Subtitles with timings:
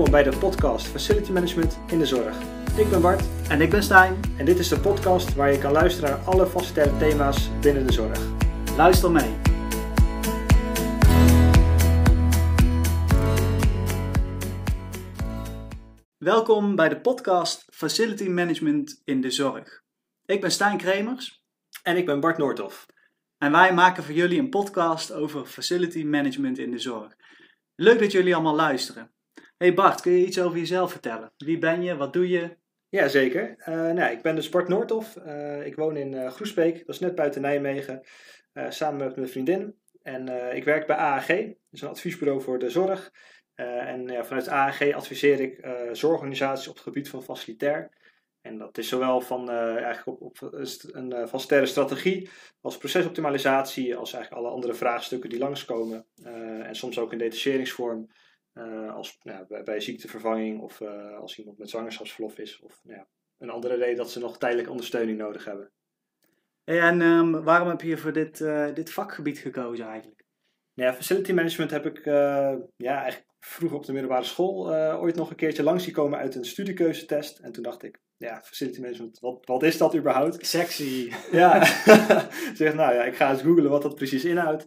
[0.00, 2.36] welkom bij de podcast Facility Management in de Zorg.
[2.76, 4.20] Ik ben Bart En ik ben Stijn.
[4.38, 7.92] en dit is de podcast waar je kan luisteren naar alle facilitaire thema's binnen de
[7.92, 8.18] zorg.
[8.76, 9.36] Luister mee.
[16.18, 19.82] Welkom bij de podcast Facility Management in de Zorg.
[20.24, 21.44] Ik ben Stijn Kremers
[21.82, 22.86] En ik ben Bart Noordhoff.
[23.38, 27.14] en wij maken voor jullie een podcast over Facility Management in de Zorg.
[27.74, 29.10] Leuk dat jullie allemaal luisteren.
[29.60, 31.32] Hey Bart, kun je iets over jezelf vertellen?
[31.36, 31.96] Wie ben je?
[31.96, 32.56] Wat doe je?
[32.88, 33.54] Jazeker.
[33.58, 35.16] Uh, nou, ik ben dus Bart Noordhoff.
[35.16, 38.02] Eh, ik woon in eh, Groesbeek, dat is net buiten Nijmegen,
[38.52, 39.76] eh, samen met mijn vriendin.
[40.02, 43.12] En eh, ik werk bij AAG, dat is een adviesbureau voor de zorg.
[43.54, 47.90] Eh, en ja, vanuit AAG adviseer ik eh, zorgorganisaties op het gebied van facilitair.
[48.40, 50.52] En dat is zowel van eh, eigenlijk op, op
[50.92, 52.28] een uh, facilitaire strategie
[52.60, 56.06] als procesoptimalisatie, als eigenlijk alle andere vraagstukken die langskomen.
[56.24, 58.08] Uh, en soms ook in detacheringsvorm,
[58.60, 62.60] uh, als nou, bij, bij, ziektevervanging of uh, als iemand met zwangerschapsverlof is.
[62.60, 63.06] Of nou ja,
[63.38, 65.70] een andere reden dat ze nog tijdelijke ondersteuning nodig hebben.
[66.64, 70.24] Hey, en um, waarom heb je voor dit, uh, dit vakgebied gekozen eigenlijk?
[70.72, 72.04] Ja, facility management heb ik
[72.76, 76.34] ja, eigenlijk vroeger op de middelbare school ooit nog een keertje langs zien komen uit
[76.34, 77.38] een studiekeuzetest.
[77.38, 80.46] En toen dacht ik, ja, facility management, wat, wat is dat überhaupt?
[80.46, 81.12] Sexy.
[81.32, 81.64] Ja,
[82.54, 84.66] zeg nou ja, ik ga eens googlen wat dat precies inhoudt.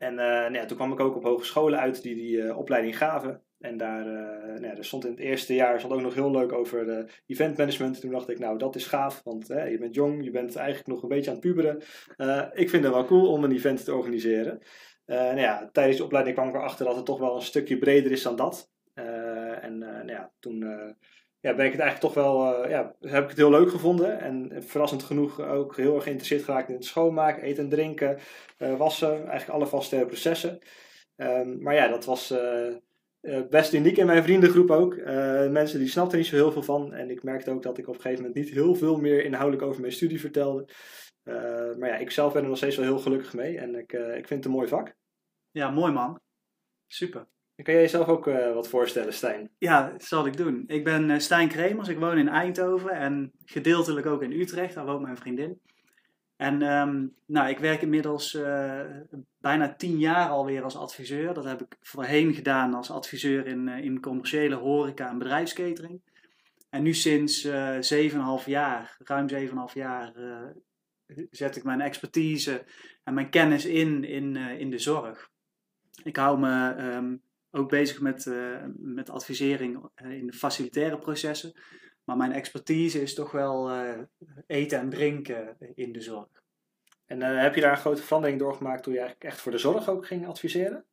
[0.00, 2.96] En uh, nou ja, toen kwam ik ook op hogescholen uit die die uh, opleiding
[2.96, 3.42] gaven.
[3.58, 4.12] En daar, uh,
[4.46, 7.56] nou ja, er stond in het eerste jaar stond ook nog heel leuk over event
[7.56, 8.00] management.
[8.00, 11.02] Toen dacht ik, nou dat is gaaf, want je bent jong, je bent eigenlijk nog
[11.02, 11.76] een beetje aan het puberen.
[12.54, 14.58] ik vind het wel cool om een event te organiseren.
[15.06, 18.12] nou ja, tijdens de opleiding kwam ik erachter dat het toch wel een stukje breder
[18.12, 18.70] is dan dat.
[19.60, 20.64] en nou ja, toen
[21.40, 24.20] ja, ben ik het eigenlijk toch wel, uh, ja, heb ik het heel leuk gevonden.
[24.20, 28.18] En verrassend genoeg ook heel erg geïnteresseerd geraakt in het schoonmaken, eten en drinken,
[28.58, 30.58] uh, wassen, eigenlijk alle vaste processen.
[31.16, 34.96] Um, maar ja, dat was uh, best uniek in mijn vriendengroep ook.
[35.50, 36.92] mensen die snapten niet zo heel veel van.
[36.92, 39.62] En ik merkte ook dat ik op een gegeven moment niet heel veel meer inhoudelijk
[39.62, 40.68] over mijn studie vertelde.
[41.78, 43.58] maar ja, ik zelf ben er nog steeds wel heel gelukkig mee.
[43.58, 44.94] En ik, ik vind het een mooi vak.
[45.50, 46.20] Ja, mooi man.
[46.86, 47.26] Super.
[47.62, 49.50] Kan jij jezelf ook uh, wat voorstellen, Stijn?
[49.58, 50.64] Ja, dat zal ik doen.
[50.66, 54.86] Ik ben uh, Stijn Kremers, ik woon in Eindhoven en gedeeltelijk ook in Utrecht, daar
[54.86, 55.60] woont mijn vriendin.
[56.36, 58.80] En um, nou, ik werk inmiddels uh,
[59.38, 61.34] bijna tien jaar alweer als adviseur.
[61.34, 66.00] Dat heb ik voorheen gedaan als adviseur in, in commerciële horeca en bedrijfskatering.
[66.70, 67.52] En nu sinds 7,5
[68.46, 70.12] jaar, ruim 7,5 jaar,
[71.30, 72.64] zet ik mijn expertise
[73.04, 75.30] en mijn kennis in in, in de zorg.
[76.02, 81.52] Ik hou me um, ook bezig met, uh, met advisering in de facilitaire processen.
[82.04, 83.98] Maar mijn expertise is toch wel uh,
[84.46, 86.28] eten en drinken in de zorg.
[87.06, 89.58] En uh, heb je daar een grote verandering doorgemaakt toen je eigenlijk echt voor de
[89.58, 90.84] zorg ook ging adviseren?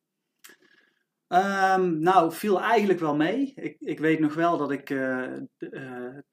[1.28, 3.54] Um, nou, viel eigenlijk wel mee.
[3.56, 4.90] Ik, ik weet nog wel dat ik,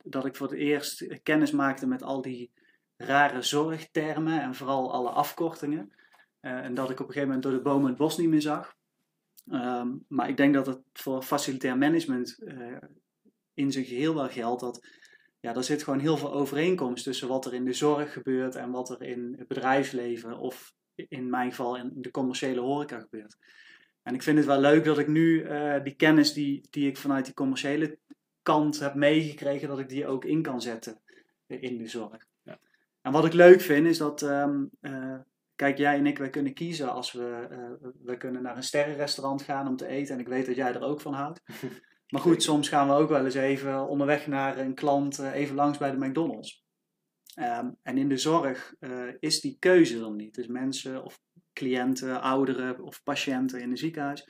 [0.04, 2.52] dat ik voor het eerst kennis maakte met al die
[2.96, 5.92] rare zorgtermen en vooral alle afkortingen.
[6.40, 8.76] en dat ik op een gegeven moment door de bomen het bos niet meer zag.
[9.50, 12.76] Um, maar ik denk dat het voor facilitair management uh,
[13.54, 14.86] in zijn geheel wel geldt dat
[15.40, 18.70] ja, er zit gewoon heel veel overeenkomst tussen wat er in de zorg gebeurt en
[18.70, 23.36] wat er in het bedrijfsleven of in mijn geval in de commerciële horeca gebeurt.
[24.02, 26.96] En ik vind het wel leuk dat ik nu uh, die kennis die, die ik
[26.96, 27.98] vanuit die commerciële
[28.42, 31.00] kant heb meegekregen, dat ik die ook in kan zetten
[31.46, 32.26] in de zorg.
[32.42, 32.58] Ja.
[33.00, 35.18] En wat ik leuk vind is dat um, uh,
[35.56, 39.42] Kijk, jij en ik, wij kunnen kiezen als we, uh, we kunnen naar een sterrenrestaurant
[39.42, 40.14] gaan om te eten.
[40.14, 41.40] En ik weet dat jij er ook van houdt.
[42.08, 45.54] Maar goed, soms gaan we ook wel eens even onderweg naar een klant, uh, even
[45.54, 46.64] langs bij de McDonald's.
[47.38, 50.34] Um, en in de zorg uh, is die keuze dan niet.
[50.34, 51.20] Dus mensen of
[51.52, 54.28] cliënten, ouderen of patiënten in een ziekenhuis,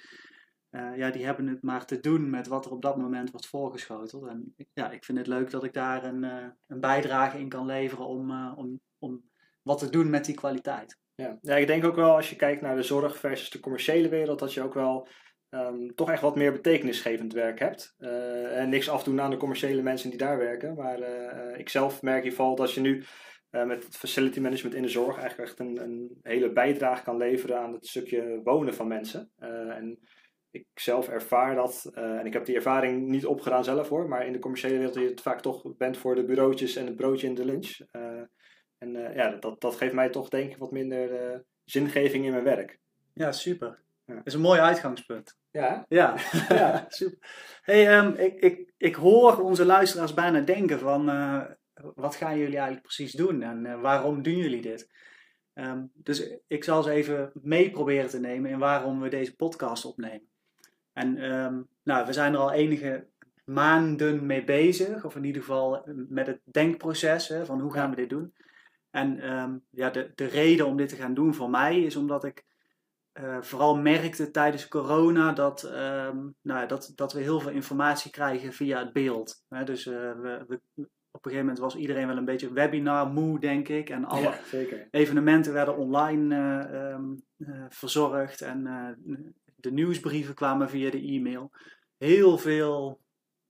[0.70, 4.26] ja, die hebben het maar te doen met wat er op dat moment wordt voorgeschoteld.
[4.26, 6.22] En ja, ik vind het leuk dat ik daar een,
[6.66, 9.30] een bijdrage in kan leveren om, om, om
[9.62, 10.98] wat te doen met die kwaliteit.
[11.16, 11.38] Ja.
[11.40, 14.38] ja, ik denk ook wel als je kijkt naar de zorg versus de commerciële wereld,
[14.38, 15.08] dat je ook wel
[15.54, 17.94] um, toch echt wat meer betekenisgevend werk hebt.
[17.98, 20.74] Uh, en niks afdoen aan de commerciële mensen die daar werken.
[20.74, 23.04] Maar uh, ik zelf merk in ieder geval dat je nu
[23.50, 27.16] uh, met het facility management in de zorg eigenlijk echt een, een hele bijdrage kan
[27.16, 29.30] leveren aan het stukje wonen van mensen.
[29.38, 29.98] en
[30.50, 34.32] ik zelf ervaar dat, en ik heb die ervaring niet opgedaan zelf hoor, maar in
[34.32, 37.34] de commerciële wereld je het vaak toch bent voor de bureautjes en het broodje in
[37.34, 37.78] de lunch.
[38.84, 42.30] En uh, ja, dat, dat geeft mij toch denk ik wat minder uh, zingeving in
[42.30, 42.78] mijn werk.
[43.12, 43.78] Ja, super.
[44.04, 44.14] Ja.
[44.14, 45.38] Dat is een mooi uitgangspunt.
[45.50, 45.84] Ja?
[45.88, 46.16] Ja,
[46.48, 47.18] ja super.
[47.62, 51.10] Hey, um, ik, ik, ik hoor onze luisteraars bijna denken van...
[51.10, 51.44] Uh,
[51.94, 54.90] wat gaan jullie eigenlijk precies doen en waarom doen jullie dit?
[55.54, 59.84] Um, dus ik zal ze even mee proberen te nemen in waarom we deze podcast
[59.84, 60.28] opnemen.
[60.92, 63.06] En um, nou, we zijn er al enige
[63.44, 65.04] maanden mee bezig.
[65.04, 68.34] Of in ieder geval met het denkproces hè, van hoe gaan we dit doen.
[68.94, 72.24] En ehm, ja, de, de reden om dit te gaan doen voor mij is omdat
[72.24, 72.44] ik
[73.14, 78.52] uh, vooral merkte tijdens corona dat, um, nou, dat, dat we heel veel informatie krijgen
[78.52, 79.44] via het beeld.
[79.48, 80.60] Hè, dus uh, we, we,
[81.10, 83.90] op een gegeven moment was iedereen wel een beetje webinar moe, denk ik.
[83.90, 84.88] En alle Ja, zeker.
[84.90, 87.22] evenementen werden online uh, um,
[87.68, 88.40] verzorgd.
[88.40, 88.62] En
[89.56, 91.50] de nieuwsbrieven kwamen via de e-mail.
[91.98, 93.00] Heel veel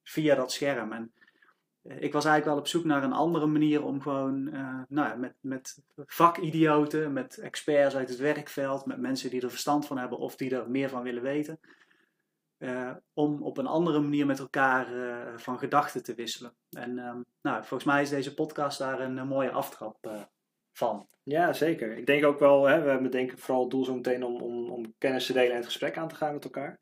[0.03, 0.93] via dat scherm.
[0.93, 1.13] En
[1.85, 5.15] ik was eigenlijk wel op zoek naar een andere manier om gewoon uh, nou ja,
[5.15, 10.19] met, met vakidioten, met experts uit het werkveld, met mensen die er verstand van hebben
[10.19, 11.61] of die er meer van willen weten,
[12.59, 14.87] uh, om op een andere manier met elkaar
[15.37, 16.55] van gedachten te wisselen.
[16.71, 20.29] En um, nou, volgens mij is deze podcast daar een, mooie aftrap
[20.73, 21.09] van.
[21.23, 21.97] Ja, zeker.
[21.97, 24.95] Ik denk ook wel, hè, we bedenken vooral het doel zo meteen om, om, om
[24.99, 26.81] kennis te delen en het gesprek aan te gaan met elkaar.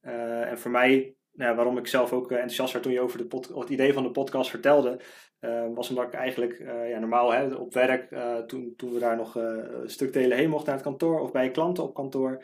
[0.00, 3.68] en voor mij nou, waarom ik zelf ook enthousiast werd toen je over de het
[3.68, 5.00] idee van de podcast vertelde,
[5.40, 8.16] uh, was omdat ik eigenlijk uh, ja, normaal hè, op werk,
[8.46, 11.50] toen, toen we daar nog een stuk delen heen mochten naar het kantoor of bij
[11.50, 12.42] klanten op kantoor,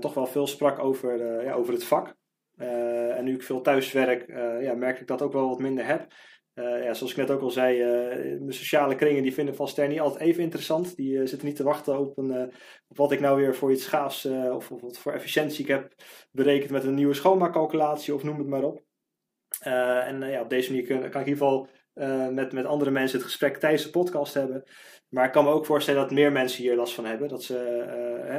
[0.00, 2.14] toch wel veel sprak over, ja, over het vak.
[2.56, 4.28] en nu ik veel thuis werk,
[4.60, 6.06] ja, merk ik dat ook wel wat minder heb.
[6.54, 9.68] Uh, ja, zoals ik net ook al zei, uh, mijn sociale kringen die vinden Van
[9.88, 10.96] niet altijd even interessant.
[10.96, 12.52] Die uh, zitten niet te wachten op, een,
[12.88, 15.94] wat ik nou weer voor iets gaafs of, of, wat voor efficiëntie ik heb
[16.30, 18.82] berekend met een nieuwe schoonmaakcalculatie of noem het maar op.
[19.60, 21.68] en ja, op deze manier kan, ik in ieder geval
[22.32, 24.64] met, met andere mensen het gesprek tijdens de podcast hebben.
[25.08, 27.28] Maar ik kan me ook voorstellen dat meer mensen hier last van hebben.
[27.28, 27.56] Dat ze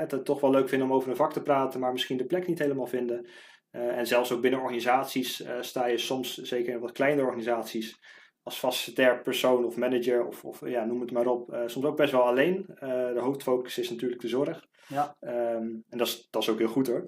[0.07, 2.47] het toch wel leuk vinden om over een vak te praten, maar misschien de plek
[2.47, 3.27] niet helemaal vinden.
[3.75, 7.99] Uh, en zelfs ook binnen organisaties uh, sta je soms, zeker in wat kleinere organisaties,
[8.43, 11.97] als facilitair persoon of manager of, of ja, noem het maar op, uh, soms ook
[11.97, 12.65] best wel alleen.
[12.79, 14.65] de hoofdfocus is natuurlijk de zorg.
[14.87, 15.15] Ja.
[15.21, 17.05] Um, en dat is, dat is ook heel goed hoor.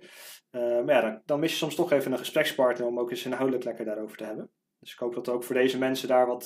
[0.52, 3.64] maar ja, dan, dan, mis je soms toch even een gesprekspartner om ook eens inhoudelijk
[3.64, 4.52] lekker daarover te hebben.
[4.80, 6.46] Dus ik hoop dat we ook voor deze mensen daar wat,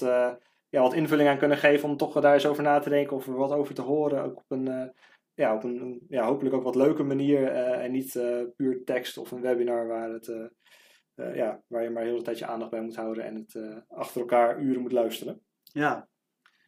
[0.69, 3.27] ja, wat invulling aan kunnen geven om toch daar eens over na te denken of
[3.27, 4.23] er wat over te horen.
[4.23, 4.93] Ook op een
[5.39, 9.17] ja, op een ja, hopelijk ook wat leuke manier uh, en niet uh, puur tekst
[9.17, 12.71] of een webinar waar, het, uh, ja, waar je maar heel de tijd je aandacht
[12.71, 15.41] bij moet houden en het achter elkaar uren moet luisteren.
[15.63, 16.07] Ja,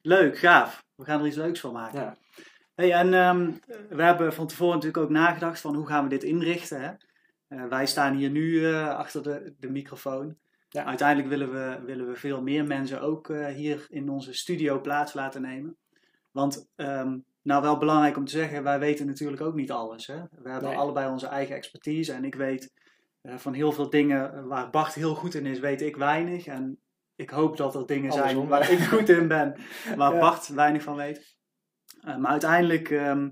[0.01, 0.85] leuk, gaaf.
[0.95, 1.99] We gaan er iets leuks van maken.
[1.99, 2.15] Ja.
[2.75, 3.59] Hey, en um,
[3.89, 6.81] we hebben van tevoren natuurlijk ook nagedacht van hoe gaan we dit inrichten.
[6.81, 7.67] Hè?
[7.67, 10.37] wij staan hier nu achter de, de microfoon.
[10.69, 10.83] Ja.
[10.83, 15.41] Uiteindelijk willen we, willen we veel meer mensen ook hier in onze studio plaats laten
[15.41, 15.77] nemen.
[16.31, 20.07] Want um, nou, wel belangrijk om te zeggen, wij weten natuurlijk ook niet alles.
[20.07, 20.21] Hè?
[20.31, 20.77] We hebben Nee.
[20.77, 22.13] allebei onze eigen expertise.
[22.13, 22.73] En ik weet
[23.21, 26.45] eh, van heel veel dingen waar Bart heel goed in is, weet ik weinig.
[26.45, 26.79] En
[27.15, 29.55] ik hoop dat er dingen zijn waar ik goed in ben,
[29.97, 30.19] waar Ja.
[30.19, 31.35] Bart weinig van weet.
[32.01, 33.29] Eh, maar uiteindelijk ehm,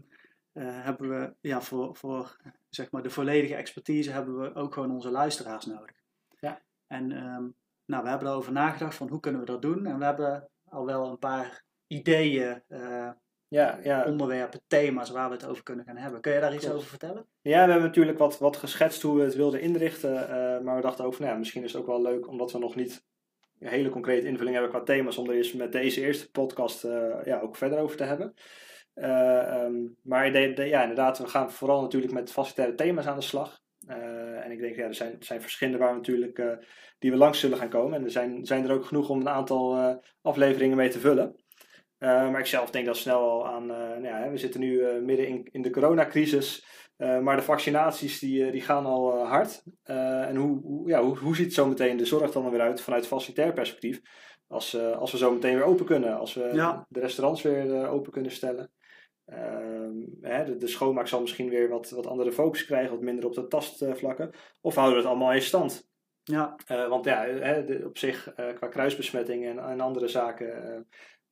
[0.52, 2.38] eh, hebben we ja, voor, voor
[2.70, 5.96] zeg maar de volledige expertise hebben we ook gewoon onze luisteraars nodig.
[6.40, 6.62] Ja.
[6.88, 7.48] En ehm,
[7.86, 9.86] nou, we hebben erover nagedacht van hoe kunnen we dat doen.
[9.86, 13.10] En we hebben al wel een paar ideeën eh,
[13.50, 14.06] Ja, ja.
[14.06, 16.22] onderwerpen, thema's waar we het over kunnen gaan hebben.
[16.22, 16.78] Kun je daar iets Klopt.
[16.78, 17.26] over vertellen?
[17.42, 20.30] ja, we hebben natuurlijk wat, wat geschetst hoe we het wilden inrichten.
[20.30, 22.52] eh, maar we dachten ook van nou, ja, misschien is het ook wel leuk omdat
[22.52, 23.04] we nog niet
[23.60, 25.18] een hele concrete invulling hebben qua thema's.
[25.18, 28.34] Om er eens met deze eerste podcast eh, ja, ook verder over te hebben.
[28.94, 33.16] Eh, ehm, maar de, de- ja, inderdaad, we gaan vooral natuurlijk met facilitaire thema's aan
[33.20, 33.60] de slag.
[33.88, 36.52] Eh, en ik denk, ja, er zijn, er zijn verschillende waar we natuurlijk, eh,
[37.00, 37.98] die we langs zullen gaan komen.
[37.98, 41.36] En er zijn, zijn er ook genoeg om een aantal eh, afleveringen mee te vullen.
[42.00, 44.82] Eh, maar ik zelf denk dat snel al aan, eh, nou ja, we zitten nu
[44.84, 46.66] eh, midden in, in de coronacrisis.
[47.22, 49.64] Maar de vaccinaties die, die gaan al hard.
[49.84, 53.08] En hoe, hoe, ja, hoe, hoe ziet zo meteen de zorg dan weer uit vanuit
[53.08, 54.02] facilitair perspectief?
[54.48, 56.18] Als, als we zo meteen weer open kunnen.
[56.18, 56.86] Als we Ja.
[56.90, 58.72] de restaurants weer open kunnen stellen.
[59.26, 62.92] Ehm, hè, de, de schoonmaak zal misschien weer wat, wat andere focus krijgen.
[62.92, 64.32] Wat minder op de tastvlakken.
[64.62, 65.88] Of houden we het allemaal in stand?
[66.24, 70.88] Ja, want ja, hè, de- op zich qua kruisbesmetting en, en andere zaken,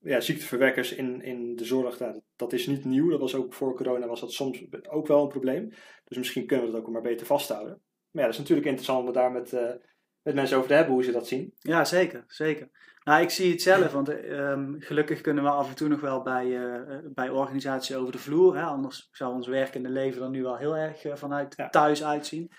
[0.08, 3.10] ja, ziekteverwekkers in, in de zorg, nou, dat, dat is niet nieuw.
[3.10, 5.70] Dat was ook voor corona was dat soms ook wel een probleem.
[6.04, 7.82] Dus misschien kunnen we dat ook maar beter vasthouden.
[8.12, 9.74] Maar ja, dat is natuurlijk interessant om het daar met, eh,
[10.22, 11.54] met mensen over te hebben, hoe ze dat zien.
[11.60, 12.70] ja zeker, zeker.
[13.04, 16.22] Nou, ik zie het zelf, want ehm, gelukkig kunnen we af en toe nog wel
[16.22, 18.56] bij, eh, bij organisaties over de vloer.
[18.56, 18.62] Hè?
[18.64, 21.70] Anders zou ons werkende leven er nu wel heel erg eh, vanuit Ja.
[21.70, 22.52] thuis uitzien.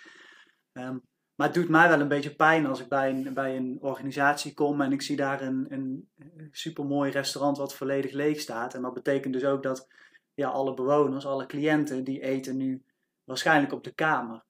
[0.73, 0.97] Ehm,
[1.39, 4.55] maar het doet mij wel een beetje pijn als ik bij een, bij een organisatie
[4.55, 6.09] kom en ik zie daar een, een
[6.51, 8.75] supermooi restaurant wat volledig leeg staat.
[8.75, 9.89] En dat betekent dus ook dat
[10.35, 12.83] ja, alle bewoners, alle cliënten, die eten nu
[13.25, 14.45] waarschijnlijk op de kamer.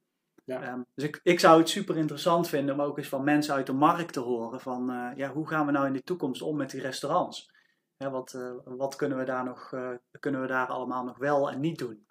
[0.44, 0.62] Ja.
[0.62, 3.66] Ehm, dus ik, ik zou het super interessant vinden om ook eens van mensen uit
[3.66, 6.56] de markt te horen van eh, ja, hoe gaan we nou in de toekomst om
[6.56, 7.50] met die restaurants?
[7.96, 9.90] Ja, wat, eh, wat kunnen we daar nog eh,
[10.20, 12.06] kunnen we daar allemaal nog wel en niet doen?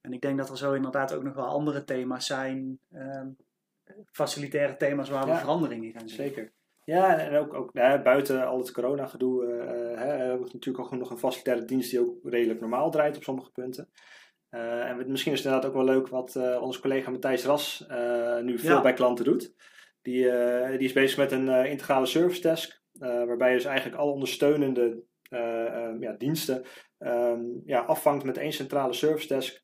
[0.00, 3.28] En ik denk dat er zo inderdaad ook nog wel andere thema's zijn ehm,
[4.12, 5.38] facilitaire thema's waar we Ja.
[5.38, 6.16] verandering in gaan zien.
[6.18, 6.52] Zeker.
[6.84, 10.98] Ja, en ook, ook hè, buiten al het corona-gedoe eh, hè, hebben we natuurlijk ook
[10.98, 13.90] nog een facilitaire dienst die ook redelijk normaal draait op sommige punten.
[14.48, 17.86] Eh, en misschien is het inderdaad ook wel leuk wat eh, onze collega Matthijs Ras
[17.88, 18.82] eh, nu veel Ja.
[18.82, 19.54] bij klanten doet.
[20.02, 23.64] Die, eh, die is bezig met een eh, integrale service desk, eh, waarbij je dus
[23.64, 26.62] eigenlijk alle ondersteunende eh, eh, ja, diensten
[26.98, 29.62] ehm, ja, afvangt met één centrale service desk.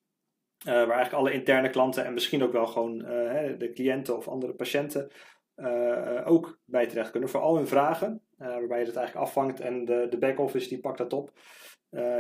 [0.67, 4.29] Eh, waar eigenlijk alle interne klanten en misschien ook wel gewoon eh, de cliënten of
[4.29, 5.11] andere patiënten
[5.55, 8.21] eh, ook bij terecht kunnen voor al hun vragen.
[8.37, 11.31] waarbij je het eigenlijk afvangt en de, de back-office die pakt dat op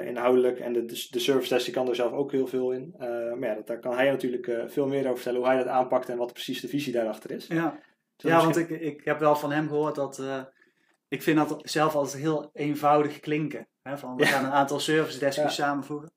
[0.04, 0.58] inhoudelijk.
[0.58, 2.94] En de, de, service desk die kan er zelf ook heel veel in.
[2.98, 6.08] Maar ja, dat, daar kan hij natuurlijk veel meer over vertellen hoe hij dat aanpakt
[6.08, 7.46] en wat precies de visie daarachter is.
[7.46, 7.78] Ja,
[8.16, 10.22] Dus ja want ik, ik heb wel van hem gehoord dat.
[11.08, 13.68] ik vind dat zelf altijd heel eenvoudig klinken.
[13.82, 13.98] Hè?
[13.98, 14.28] Van, we Ja.
[14.28, 15.48] gaan een aantal service desks Ja.
[15.48, 16.12] samenvoegen.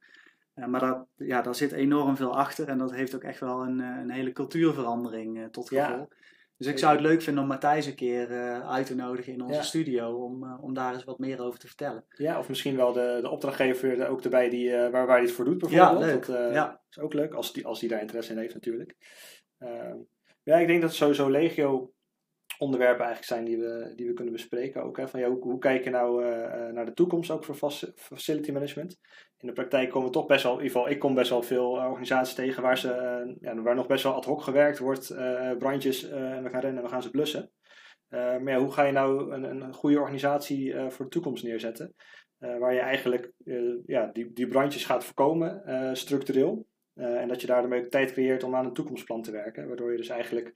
[0.68, 3.80] Maar dat, ja, daar zit enorm veel achter en dat heeft ook echt wel een,
[3.80, 5.86] eh, een hele cultuurverandering eh, tot Ja.
[5.88, 6.08] gevolg.
[6.58, 9.42] Dus ik zou het leuk vinden om Matthijs een keer eh, uit te nodigen in
[9.42, 9.62] onze Ja.
[9.62, 12.06] studio om, om daar eens wat meer over te vertellen.
[12.10, 15.32] Ja, of misschien wel de, de opdrachtgever er ook erbij die, waar, waar hij het
[15.32, 16.00] voor doet bijvoorbeeld.
[16.00, 16.26] Ja, leuk.
[16.26, 16.82] Dat Ja.
[16.90, 18.96] is ook leuk als die, als die daar interesse in heeft natuurlijk.
[19.58, 19.98] Ehm,
[20.44, 21.94] ja, ik denk dat sowieso legio
[22.60, 24.84] onderwerpen eigenlijk zijn die we, die we kunnen bespreken.
[24.84, 27.46] Ook, hè, van, ja, hoe, hoe kijk je nou eh, eh, naar de toekomst ook
[27.46, 28.98] voor faci- facility management?
[29.38, 31.80] In de praktijk komen toch best wel, in ieder geval ik kom best wel veel
[31.80, 32.90] eh, organisaties tegen waar, ze,
[33.42, 35.08] ja, waar nog best wel ad hoc gewerkt wordt.
[35.58, 37.52] brandjes en we gaan rennen en we gaan ze blussen.
[38.10, 41.94] Maar ja, hoe ga je nou een, een goede organisatie voor de toekomst neerzetten?
[42.38, 43.32] Waar je eigenlijk
[43.86, 45.62] ja, die, die brandjes gaat voorkomen,
[45.98, 46.68] structureel.
[46.94, 49.68] En dat je daarmee ook tijd creëert om aan een toekomstplan te werken.
[49.68, 50.54] Waardoor je dus eigenlijk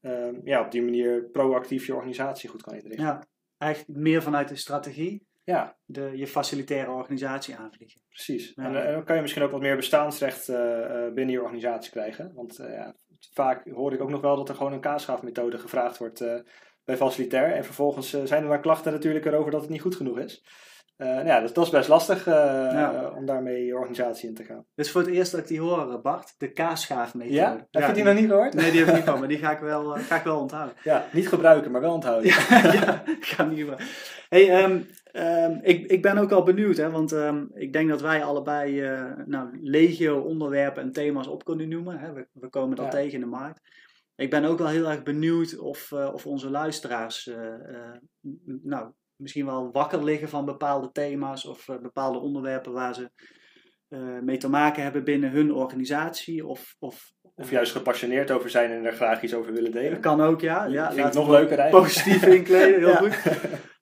[0.00, 3.04] ehm, ja, op die manier proactief je organisatie goed kan inrichten.
[3.04, 3.26] Ja,
[3.58, 8.00] eigenlijk meer vanuit de strategie Ja, de, je facilitaire organisatie aanvliegen.
[8.08, 8.52] precies.
[8.54, 8.64] Ja.
[8.64, 11.42] En, eh, en dan kan je misschien ook wat meer bestaansrecht eh, eh, binnen je
[11.42, 12.32] organisatie krijgen.
[12.34, 12.94] Want ja,
[13.32, 16.24] vaak hoor ik ook nog wel dat er gewoon een kaasschaafmethode gevraagd wordt
[16.84, 17.52] bij facilitair.
[17.52, 20.44] En vervolgens zijn er dan klachten natuurlijk erover dat het niet goed genoeg is.
[20.98, 22.34] Eh, nou ja, dat, dat is best lastig eh,
[22.72, 23.12] Ja.
[23.16, 24.66] om daarmee je organisatie in te gaan.
[24.74, 26.34] Is voor het eerst dat ik die hoor, eh, Bart.
[26.38, 27.34] De kaasschaafmethode.
[27.34, 27.66] Ja?
[27.70, 28.54] Heb je die nog niet gehoord?
[28.54, 30.74] Nee, die heb ik niet van, maar die ga ik wel, ga ik wel onthouden.
[30.82, 32.28] Ja, niet gebruiken, maar wel onthouden.
[32.28, 33.90] Ja, ik ga niet meer.
[34.28, 34.80] Hey, ehm,
[35.12, 38.80] ehm, ik, ik ben ook wel benieuwd, hè, want ehm, ik denk dat wij allebei
[39.26, 41.98] nou, legio onderwerpen en thema's op kunnen noemen.
[41.98, 42.12] Hè.
[42.12, 43.60] We, we komen dat tegen in de markt.
[44.16, 47.30] Ik ben ook wel heel erg benieuwd of, of onze luisteraars
[48.62, 53.10] nou, misschien wel wakker liggen van bepaalde thema's of eh, bepaalde onderwerpen waar ze
[53.88, 56.46] eh, mee te maken hebben binnen hun organisatie.
[56.46, 60.00] Of, of, Of juist gepassioneerd over zijn en er graag iets over willen delen.
[60.00, 60.64] kan ook, ja.
[60.64, 61.92] ja Vind nog leuker eigenlijk.
[61.92, 62.96] Positief inkleden, heel Ja.
[62.96, 63.18] goed.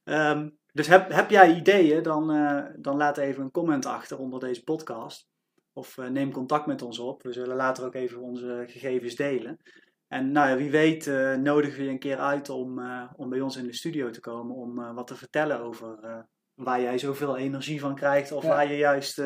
[0.05, 4.41] Ehm, dus heb, heb jij ideeën, dan, eh, dan laat even een comment achter onder
[4.41, 5.29] deze podcast.
[5.73, 7.23] Of neem contact met ons op.
[7.23, 9.59] We zullen later ook even onze gegevens delen.
[10.09, 13.29] En nou ja, wie weet eh, nodigen we je een keer uit om, eh, om
[13.29, 14.57] bij ons in de studio te komen.
[14.57, 18.33] Om eh, wat te vertellen over waar jij zoveel energie van krijgt.
[18.33, 18.49] Of Ja.
[18.49, 19.23] waar je juist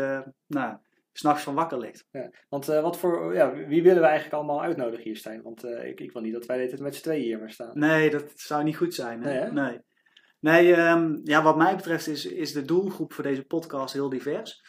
[0.46, 0.76] nou,
[1.12, 2.06] s'nachts van wakker ligt.
[2.10, 2.30] Ja.
[2.48, 5.42] Want wat voor, ja, wie willen we eigenlijk allemaal uitnodigen hier, Stijn?
[5.42, 7.78] Want ik, ik wil niet dat wij dit met z'n tweeën hier maar staan.
[7.78, 9.22] Nee, dat zou niet goed zijn.
[9.22, 9.30] Hè?
[9.30, 9.52] Nee, hè?
[9.52, 9.80] Nee.
[10.40, 14.64] Nee, ehm, ja, wat mij betreft is, is de doelgroep voor deze podcast heel divers.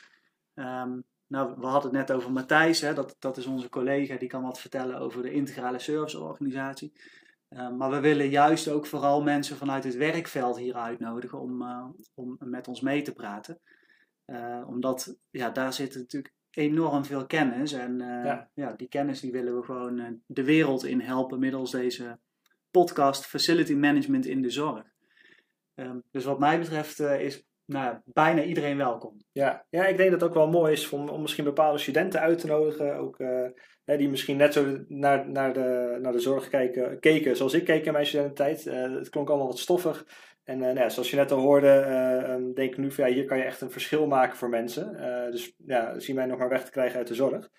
[0.54, 1.00] Ehm,
[1.32, 4.44] nou, we hadden het net over Matthijs, hè, dat, dat is onze collega, die kan
[4.44, 6.94] wat vertellen over de integrale serviceorganisatie.
[7.50, 11.86] Ehm, maar we willen juist ook vooral mensen vanuit het werkveld hier uitnodigen om, eh,
[12.14, 13.60] om met ons mee te praten.
[14.26, 17.72] Eh, omdat ja, daar zit natuurlijk enorm veel kennis.
[17.74, 18.50] En eh, Ja.
[18.54, 18.74] ja.
[18.74, 22.20] die kennis die willen we gewoon de wereld in helpen middels deze
[22.72, 24.84] podcast Facility Management in de Zorg.
[25.76, 29.18] Ehm, dus wat mij betreft is nou, bijna iedereen welkom.
[29.32, 32.20] Ja, ja, ik denk dat het ook wel mooi is om, om misschien bepaalde studenten
[32.20, 32.96] uit te nodigen.
[32.98, 33.46] Ook, eh,
[33.98, 37.86] die misschien net zo naar, naar, de, naar de zorg kijken, keken zoals ik keek
[37.86, 38.68] in mijn studententijd.
[38.68, 40.06] Eh, het klonk allemaal wat stoffig.
[40.44, 43.08] En eh, nou ja, zoals je net al hoorde, eh, ehm, denk ik nu van
[43.08, 44.98] ja, hier kan je echt een verschil maken voor mensen.
[45.32, 47.50] Dus ja, zie mij nog maar weg te krijgen uit de zorg.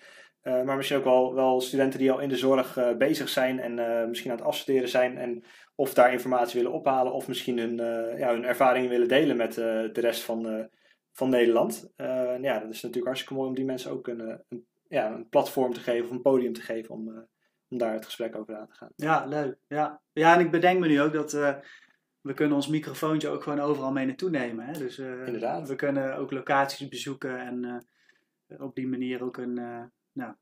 [0.42, 4.30] Maar misschien ook wel, wel studenten die al in de zorg bezig zijn en misschien
[4.30, 5.18] aan het afstuderen zijn.
[5.18, 9.36] En of daar informatie willen ophalen of misschien hun, eh, ja, hun ervaringen willen delen
[9.36, 10.64] met eh, de rest van, eh,
[11.12, 11.92] van Nederland.
[12.40, 15.72] Ja, dat is natuurlijk hartstikke mooi om die mensen ook een, een, ja, een platform
[15.72, 17.28] te geven of een podium te geven om,
[17.68, 18.92] om daar het gesprek over aan te gaan.
[18.96, 19.56] Ja, leuk.
[19.68, 21.32] Ja, ja en ik bedenk me nu ook dat
[22.20, 24.66] we kunnen ons microfoontje ook gewoon overal mee naartoe nemen.
[24.66, 24.72] Hè?
[24.72, 25.68] Dus Inderdaad.
[25.68, 27.86] we kunnen ook locaties bezoeken en
[28.58, 29.54] op die manier ook een,
[30.12, 30.34] nou,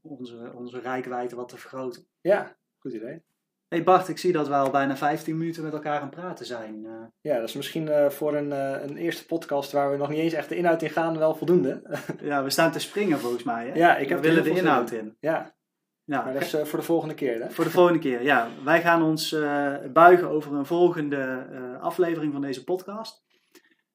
[0.00, 2.06] onze, onze rijkwijde wat te vergroten.
[2.20, 3.22] Ja, goed idee.
[3.74, 6.46] Hey Bart, ik zie dat we al bijna 15 minuten met elkaar aan het praten
[6.46, 6.86] zijn.
[6.86, 10.08] Eh, Ja, dat is misschien eh, voor een, eh, een eerste podcast waar we nog
[10.08, 11.82] niet eens echt de inhoud in gaan wel voldoende.
[12.22, 13.66] ja, we staan te springen volgens mij.
[13.66, 13.74] Hè?
[13.74, 15.16] Ja, ik heb we willen de inhoud in.
[15.20, 15.54] ja,
[16.04, 17.50] Ja, Maar dat is voor de volgende keer, hè?
[17.50, 18.48] Voor de volgende keer, ja.
[18.64, 19.36] Wij gaan ons
[19.92, 21.46] buigen over een volgende
[21.80, 23.24] aflevering van deze podcast.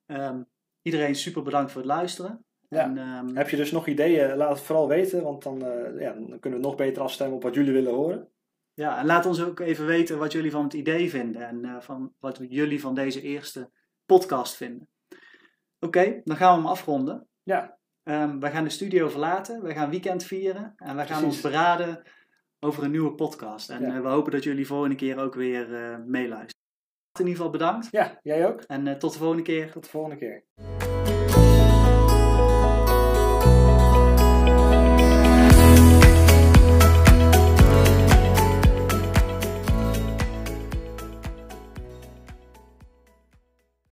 [0.05, 0.41] Ehm,
[0.81, 2.45] iedereen super bedankt voor het luisteren.
[2.69, 2.83] Ja.
[2.83, 4.35] En, ehm, Heb je dus nog ideeën?
[4.35, 5.59] Laat het vooral weten, want dan,
[5.99, 8.27] ja, dan kunnen we nog beter afstemmen op wat jullie willen horen.
[8.79, 11.79] Ja, en laat ons ook even weten wat jullie van het idee vinden en eh,
[11.81, 13.69] van wat jullie van deze eerste
[14.05, 14.87] podcast vinden.
[15.79, 17.27] Oké, dan gaan we hem afronden.
[17.43, 21.23] Ja, Ehm, wij gaan de studio verlaten, wij gaan weekend vieren en wij gaan Precies.
[21.25, 22.01] ons beraden
[22.59, 23.69] over een nieuwe podcast.
[23.69, 23.95] En Ja.
[23.95, 26.63] eh, we hopen dat jullie volgende keer ook weer eh, meeluisteren.
[27.19, 28.61] In ieder geval bedankt ja jij ook.
[28.61, 29.71] en tot de volgende keer.
[29.71, 30.43] Tot de volgende keer.